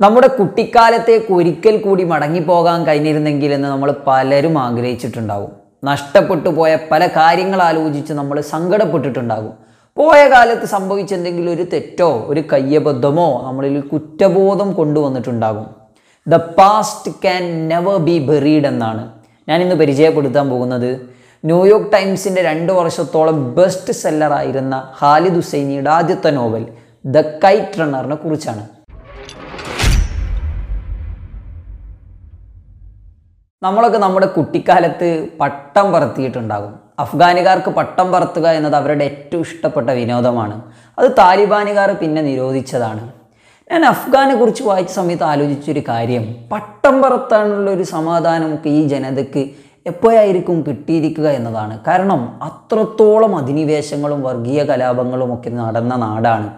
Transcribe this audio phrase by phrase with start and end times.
[0.00, 5.52] നമ്മുടെ കുട്ടിക്കാലത്തേക്ക് ഒരിക്കൽ കൂടി മടങ്ങിപ്പോകാൻ കഴിഞ്ഞിരുന്നെങ്കിൽ എന്ന് നമ്മൾ പലരും ആഗ്രഹിച്ചിട്ടുണ്ടാകും
[5.84, 9.52] നഷ്ടപ്പെട്ടു പോയ പല കാര്യങ്ങൾ ആലോചിച്ച് നമ്മൾ സങ്കടപ്പെട്ടിട്ടുണ്ടാകും.
[9.96, 15.66] പോയ കാലത്ത് സംഭവിച്ച എന്തെങ്കിലും ഒരു തെറ്റോ ഒരു കയ്യബദ്ധമോ നമ്മളിൽ കുറ്റബോധം കൊണ്ടുവന്നിട്ടുണ്ടാകും.
[16.28, 19.10] The past can never be buried എന്നാണ്.
[19.48, 21.08] ഞാൻ ഇന്ന് പരിചയപ്പെടുത്താൻ പോകുന്നത്
[21.44, 26.66] ന്യൂയോർക്ക് ടൈംസിന്റെ രണ്ട് വർഷത്തോളം ബെസ്റ്റ് സെല്ലറായിരുന്ന ഹാലിദ് ഹുസൈനിയുടെ ആദ്യത്തെ നോവൽ
[27.06, 28.75] ദ കൈറ്റ് റണ്ണറിനെ കുറിച്ചാണ്.
[33.62, 36.72] നമ്മളൊക്കെ നമ്മുടെ കുട്ടിക്കാലത്ത് പട്ടം പറത്തിയിട്ടുണ്ടാകും.
[36.98, 40.62] അഫ്ഗാനുകാർക്ക് പട്ടം പറത്തുക എന്നത് അവരുടെ ഏറ്റവും ഇഷ്ടപ്പെട്ട വിനോദമാണ്.
[40.98, 43.12] അത് താലിബാനുകാർ പിന്നെ നിരോധിച്ചതാണ്.
[43.72, 46.36] ഞാൻ അഫ്ഗാനെ കുറിച്ച് വായിച്ച സമയത്ത് ആലോചിച്ചൊരു കാര്യം.
[46.52, 49.50] പട്ടം പറത്താനുള്ള ഒരു സമാധാനമൊക്കെ ഈ ജനതയ്ക്ക്
[49.86, 51.78] എപ്പോഴായിരിക്കും കിട്ടിയിരിക്കുക എന്നതാണ്.
[51.86, 56.50] കാരണം അത്രത്തോളം അധിനിവേശങ്ങളും വർഗീയ കലാപങ്ങളും ഒക്കെ നടന്ന നാടാണ്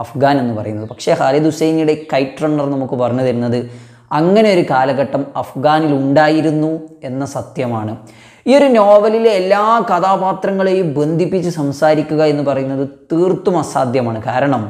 [0.00, 0.88] അഫ്ഗാൻ എന്ന് പറയുന്നത്.
[0.88, 3.70] പക്ഷേ ഖാലിദ് ഹുസൈനിയുടെ കൈറ്റ് റണ്ണർ നമുക്ക് പറഞ്ഞു തരുന്നത്
[4.18, 6.72] അങ്ങനെ ഒരു കാലഘട്ടം അഫ്ഗാനിൽ ഉണ്ടായിരുന്നു
[7.04, 7.92] എന്ന സത്യമാണ്.
[8.46, 14.22] ഈ ഒരു നോവലിലെ എല്ലാ കഥാപാത്രങ്ങളെയും ബന്ധിപ്പിച്ച് സംസാരിക്കുക എന്ന് പറയുന്നത് തീർത്തും അസാധ്യമാണ്.
[14.22, 14.64] കാരണം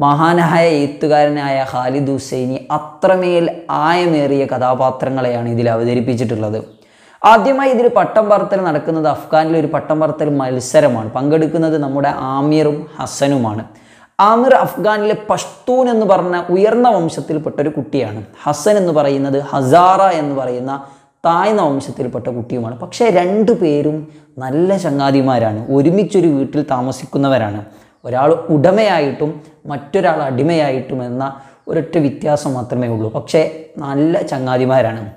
[0.00, 6.58] മഹാനായ എഴുത്തുകാരനായ ഖാലിദ് ഹുസൈനി അത്രമേൽ ആയമേറിയ കഥാപാത്രങ്ങളെയാണ് ഇതിൽ അവതരിപ്പിച്ചിട്ടുള്ളത്.
[7.24, 11.08] ആദ്യമായി ഇതിൽ പട്ടം പറത്തൽ നടക്കുന്നത് അഫ്ഗാനിലെ ഒരു പട്ടം പറത്തൽ മത്സരമാണ്.
[11.10, 13.64] പങ്കെടുക്കുന്നത് നമ്മുടെ ആമിറും ഹസനുമാണ്.
[14.20, 18.24] ആമിർ അഫ്ഗാനിലെ പഷ്തൂൻ എന്ന് പറഞ്ഞ ഉയർന്ന വംശത്തിൽപ്പെട്ട ഒരു കുട്ടിയാണ്.
[18.42, 20.86] ഹസൻ എന്ന് പറയുന്നത് ഹസാറ എന്ന് പറയുന്ന
[21.24, 22.80] താഴ്ന്ന വംശത്തിൽപ്പെട്ട കുട്ടിയുമാണ്.
[22.80, 24.08] പക്ഷേ രണ്ടു പേരും
[24.38, 25.66] നല്ല ചങ്ങാതിമാരാണ്.
[25.72, 27.64] ഒരുമിച്ചൊരു വീട്ടിൽ താമസിക്കുന്നവരാണ്.
[28.04, 33.12] ഒരാൾ ഉടമയായിട്ടും മറ്റൊരാൾ അടിമയായിട്ടും എന്ന ഒരൊറ്റ വ്യത്യാസം മാത്രമേ ഉള്ളൂ.
[33.12, 35.10] പക്ഷേ നല്ല ചങ്ങാതിമാരാണ്.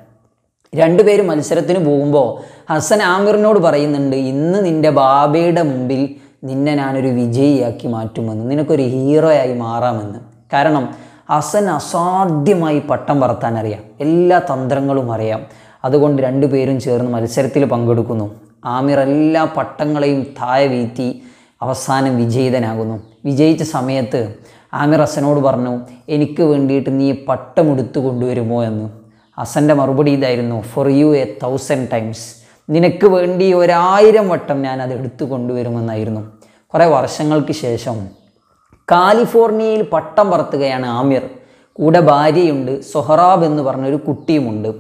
[0.75, 2.27] രണ്ടുപേരും മത്സരത്തിന് പോകുമ്പോൾ
[2.73, 10.19] ഹസൻ ആമിറിനോട് പറയുന്നുണ്ട് ഇന്ന് നിന്റെ ബാബയുടെ മുമ്പിൽ നിന്നെ ഞാനൊരു വിജയിയാക്കി മാറ്റുമെന്ന് നിനക്കൊരു ഹീറോയായി മാറാമെന്ന്.
[10.53, 10.95] കാരണം
[11.29, 13.83] അസൻ അസാധ്യമായി പട്ടം പറത്താൻ അറിയാം.
[13.99, 15.45] എല്ലാ തന്ത്രങ്ങളും അറിയാം.
[15.83, 18.35] അതുകൊണ്ട് രണ്ടുപേരും ചേർന്ന് മത്സരത്തിൽ പങ്കെടുക്കുന്നു.
[18.65, 21.23] ആമിർ എല്ലാ പട്ടങ്ങളെയും താഴെ വീഴ്ത്തി
[21.61, 23.03] അവസാനം വിജയിതനാകുന്നു.
[23.25, 24.35] വിജയിച്ച സമയത്ത്
[24.73, 25.79] ആമിർ അസനോട് പറഞ്ഞു
[26.09, 28.63] എനിക്ക് വേണ്ടിയിട്ട് നീ പട്ടം എടുത്തു കൊണ്ടുവരുമോ?
[28.63, 28.89] എന്ന്.
[29.39, 32.40] ഹസന്റെ മറുപടി ഇതായിരുന്നു for you a thousand times
[32.71, 36.31] നിനക്ക് വേണ്ടി ഒരായിരം വട്ടം ഞാൻ അത് എടുത്തു കൊണ്ടുവരുമെന്നായിരുന്നു.
[36.73, 38.07] കുറേ വർഷങ്ങൾക്ക് ശേഷം
[38.91, 41.21] കാലിഫോർണിയയിൽ പട്ടം പറത്തുകയാണ് ആമിർ.
[41.73, 44.73] കൂടെ ഭാര്യയുണ്ട് സൊഹറാബ് എന്ന് പറഞ്ഞൊരു കുട്ടിയുമുണ്ട്.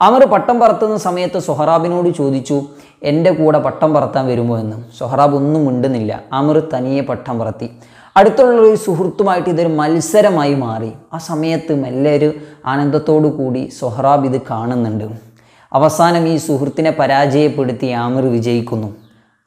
[0.00, 2.62] അമർ പട്ടം പറത്തുന്ന സമയത്ത് സൊഹറാബിനോട് ചോദിച്ചു
[3.02, 4.98] എന്റെ കൂടെ പട്ടം പറത്താൻ വരുമോ എന്ന്?
[4.98, 6.22] സൊഹറാബ് ഒന്നും മിണ്ടുന്നില്ല.
[6.32, 7.70] അമർ തനിയെ പട്ടം പറത്തി.
[8.16, 10.92] അടുത്തുള്ള ഒരു സുഹൃത്തുമായിട്ട് ഇതൊരു മത്സരമായി മാറി.
[11.12, 12.32] ആ സമയത്ത് മെല്ലെ ഒരു
[12.66, 15.29] ആനന്ദത്തോടു കൂടി സൊഹറാബ് ഇത് കാണുന്നുണ്ട്.
[15.72, 18.96] അവസാനം ഈ സുഹൃത്തിനെ പരാജയപ്പെടുത്തി ആമിർ വിജയിക്കുന്നു.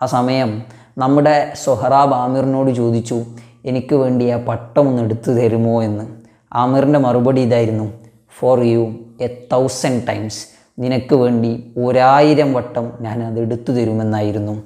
[0.02, 0.64] ആ സമയം
[0.98, 3.26] നമ്മുടെ സൊഹറാബ് ആമിറിനോട് ചോദിച്ചു
[3.66, 6.06] എനിക്ക് വേണ്ടി ആ പട്ടം ഒന്ന് എടുത്തു തരുമോ എന്ന്?
[6.54, 7.94] ആമിറിന്റെ മറുപടി ഇതായിരുന്നു
[8.40, 10.42] for you a thousand times
[10.80, 14.64] നിനക്ക് വേണ്ടി ഒരായിരം വട്ടം ഞാൻ അത് എടുത്തു തരുമെന്നായിരുന്നു.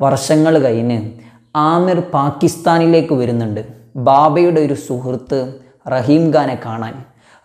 [0.00, 1.10] വർഷങ്ങൾ കഴിഞ്ഞ്
[1.56, 3.60] ആമിർ പാകിസ്ഥാനിലേക്ക് വരുന്നുണ്ട്.
[3.96, 5.54] ബാബയുടെ ഒരു സുഹൃത്ത്
[5.88, 6.94] റഹീം ഖാനെ കാണാൻ.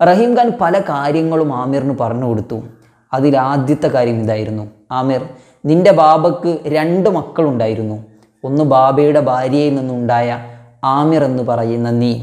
[0.03, 2.63] റഹീം ഖാൻ പല കാര്യങ്ങളും ആമിറിന് പറഞ്ഞു കൊടുത്തു.
[3.13, 4.69] അതിലാദ്യത്തെ കാര്യം ഇതായിരുന്നു.
[4.91, 5.29] ആമിർ
[5.65, 8.05] നിന്റെ ബാബയ്ക്ക് രണ്ട് മക്കളുണ്ടായിരുന്നു.
[8.43, 10.39] ഒന്ന് ബാബയുടെ ഭാര്യയിൽ നിന്നുണ്ടായ
[10.83, 12.21] ആമിർ എന്ന് പറയുന്ന നീ.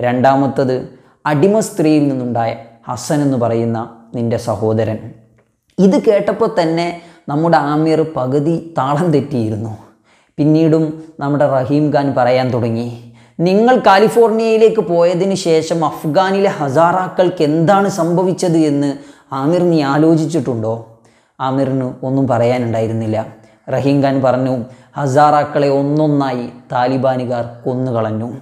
[0.00, 0.88] രണ്ടാമത്തത്
[1.26, 2.56] അടിമ സ്ത്രീയിൽ നിന്നുണ്ടായ
[2.88, 4.98] ഹസൻ എന്ന് പറയുന്ന നിന്റെ സഹോദരൻ.
[5.78, 9.76] ഇത് കേട്ടപ്പോൾ തന്നെ നമ്മുടെ ആമിർ പകുതി താളം തെറ്റിയിരുന്നു.
[10.36, 18.98] പിന്നീടും നമ്മുടെ റഹീം ഖാൻ പറയാൻ തുടങ്ങി നിങ്ങൾ കാലിഫോർണിയയിലേക്ക് പോയതിന് ശേഷം അഫ്ഗാനിലെ ഹസാറാക്കൾക്ക് എന്താണ് സംഭവിച്ചത് എന്ന്
[19.32, 21.00] ആമിർ നീ ആലോചിച്ചിട്ടുണ്ടോ?
[21.40, 23.26] ആമിറിന് ഒന്നും പറയാനുണ്ടായിരുന്നില്ല.
[23.72, 24.64] റഹീം ഖാൻ പറഞ്ഞു
[24.96, 28.32] ഹസാറാക്കളെ ഒന്നൊന്നായി താലിബാനുകാർ കൊന്നുകളഞ്ഞു.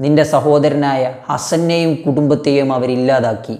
[0.00, 3.58] നിന്റെ സഹോദരനായ ഹസനെയും കുടുംബത്തെയും അവരില്ലാതാക്കി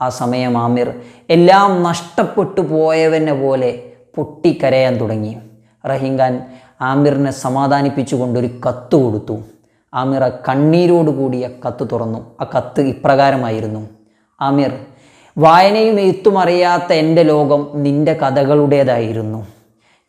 [0.00, 0.94] ആ സമയം ആമിർ
[1.30, 5.36] എല്ലാം നഷ്ടപ്പെട്ടു പോയവനെ പോലെ പൊട്ടിക്കരയാൻ തുടങ്ങി.
[5.86, 6.46] റഹീം ഖാൻ
[6.80, 9.38] ആമിറിനെ സമാധാനിപ്പിച്ചുകൊണ്ടൊരു കത്ത് കൊടുത്തു.
[9.94, 11.10] ആമിർ ആ കണ്ണീരോട്
[11.66, 12.36] കത്ത് തുറന്നു.
[12.40, 13.88] ആ കത്ത് ഇപ്രകാരമായിരുന്നു.
[14.40, 14.72] ആമിർ
[15.38, 19.46] വായനയും എഴുത്തും അറിയാത്ത എന്റെ ലോകം നിന്റെ കഥകളുടേതായിരുന്നു.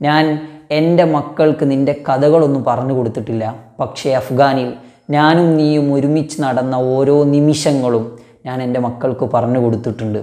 [0.01, 3.55] ഞാൻ എന്റെ മക്കൾക്ക് നിന്റെ കഥകളൊന്നും പറഞ്ഞു കൊടുത്തിട്ടില്ല.
[3.79, 4.73] പക്ഷേ അഫ്ഗാനിൽ
[5.09, 10.19] ഞാനും നീയും ഒരുമിച്ച് നടന്ന ഓരോ നിമിഷങ്ങളും ഞാൻ എന്റെ മക്കൾക്ക് പറഞ്ഞു കൊടുത്തിട്ടുണ്ട്.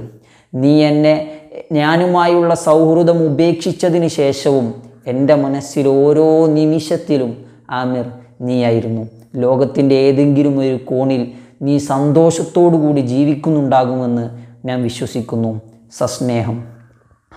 [0.54, 1.38] നീ എന്നെ
[1.72, 4.74] ഞാനുമായുള്ള സൗഹൃദം ഉപേക്ഷിച്ചതിന് ശേഷവും
[5.06, 8.04] എന്റെ മനസ്സിൽ ഓരോ നിമിഷത്തിലും ആമിർ
[8.40, 9.06] നീയായിരുന്നു.
[9.36, 11.32] ലോകത്തിന്റെ ഏതെങ്കിലും ഒരു കോണിൽ
[11.62, 15.60] നീ സന്തോഷത്തോടു കൂടി ജീവിക്കുന്നുണ്ടാകുമെന്ന് ഞാൻ വിശ്വസിക്കുന്നു.
[15.96, 16.64] സസ്നേഹം.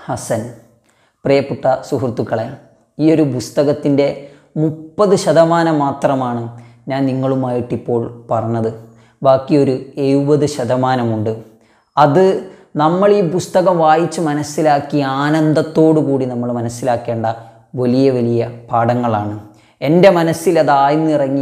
[0.06, 0.54] ഹസൻ.
[1.26, 2.52] പ്രിയപ്പെട്ട സുഹൃത്തുക്കളെ
[3.00, 8.74] ഈ ഒരു പുസ്തകത്തിന്റെ മുപ്പത് ശതമാനം മാത്രമാണ് ഞാൻ നിങ്ങളുമായിട്ടിപ്പോൾ പറഞ്ഞത്.
[9.24, 11.44] ബാക്കിയൊരു എഴുപത് ശതമാനമുണ്ട്.
[11.98, 17.26] അത് നമ്മൾ ഈ പുസ്തകം വായിച്ച് മനസ്സിലാക്കി ആനന്ദത്തോടു കൂടി നമ്മൾ മനസ്സിലാക്കേണ്ട
[17.76, 19.40] വലിയ വലിയ പാഠങ്ങളാണ്.
[19.82, 20.72] എന്റെ മനസ്സിൽ അത്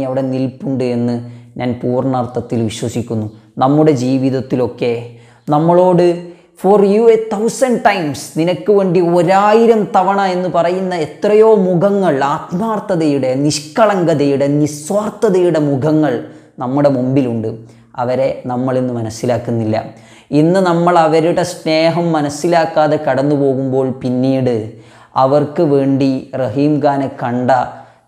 [0.04, 3.30] അവിടെ നിൽപ്പുണ്ട് എന്ന് ഞാൻ പൂർണാർത്ഥത്തിൽ വിശ്വസിക്കുന്നു.
[3.58, 5.17] നമ്മുടെ ജീവിതത്തിലൊക്കെ
[5.48, 13.34] നമ്മളോട് for you a thousand times നിനക്ക് വേണ്ടി ഒരായിരം തവണ എന്ന് പറയുന്ന എത്രയോ മുഖങ്ങൾ ആത്മാർത്ഥതയുടെ
[13.34, 16.24] നിഷ്കളങ്കതയുടെ നിസ്വാർത്ഥതയുടെ മുഖങ്ങൾ
[16.58, 17.58] നമ്മുടെ മുമ്പിലുണ്ട്.
[17.96, 19.84] അവരെ നമ്മളിന്ന് മനസ്സിലാക്കുന്നില്ല.
[20.30, 24.72] ഇന്ന് നമ്മൾ അവരുടെ സ്നേഹം മനസ്സിലാക്കാതെ കടന്നു പോകുമ്പോൾ പിന്നീട്
[25.16, 27.50] അവർക്ക് വേണ്ടി റഹീം ഖാനെ കണ്ട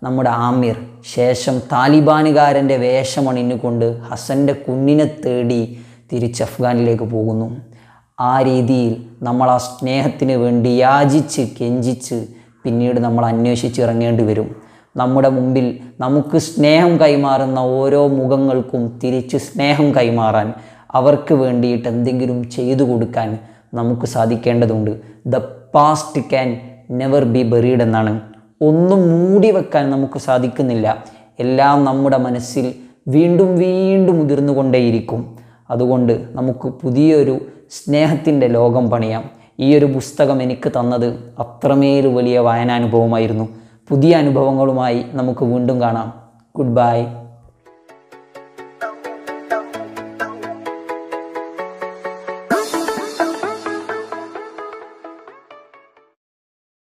[0.03, 0.77] നമ്മുടെ ആമിർ
[1.15, 5.79] ശേഷം താലിബാനുകാരന്റെ വേഷമണിഞ്ഞുകൊണ്ട് ഹസന്റെ കുഞ്ഞിനെ തേടി
[6.13, 7.57] തിരിച്ച് അഫ്ഗാനിലേക്ക് പോകുന്നു.
[8.21, 12.27] ആ രീതിയിൽ നമ്മൾ ആ സ്നേഹത്തിന് വേണ്ടി യാചിച്ച് കെഞ്ചിച്ച്
[12.65, 14.57] പിന്നീട് നമ്മൾ അന്വേഷിച്ച് ഇറങ്ങേണ്ടി വരും.
[14.97, 20.53] നമ്മുടെ മുമ്പിൽ നമുക്ക് സ്നേഹം കൈമാറുന്ന ഓരോ മുഖങ്ങൾക്കും തിരിച്ച് സ്നേഹം കൈമാറാൻ
[20.91, 23.39] അവർക്ക് വേണ്ടിയിട്ട് എന്തെങ്കിലും ചെയ്തു കൊടുക്കാൻ
[23.75, 24.91] നമുക്ക് സാധിക്കേണ്ടതുണ്ട്.
[25.27, 25.37] The
[25.75, 26.61] past can
[26.91, 28.21] never be buried എന്നാണ്.
[28.61, 31.05] ഒന്നും മൂടി വെക്കാൻ നമുക്ക് സാധിക്കുന്നില്ല.
[31.39, 32.75] എല്ലാം നമ്മുടെ മനസ്സിൽ
[33.09, 35.40] വീണ്ടും വീണ്ടും മുതിർന്നു കൊണ്ടേയിരിക്കും
[35.71, 37.39] അതുകൊണ്ട് നമുക്ക് പുതിയൊരു
[37.71, 39.25] സ്നേഹത്തിന്റെ ലോകം പണിയാം.
[39.61, 41.07] ഈ ഒരു പുസ്തകം എനിക്ക് തന്നത്
[41.39, 43.49] അത്രമേൽ വലിയ വായനാനുഭവമായിരുന്നു.
[43.89, 46.15] പുതിയ അനുഭവങ്ങളുമായി നമുക്ക് വീണ്ടും കാണാം.
[46.57, 47.05] Good bye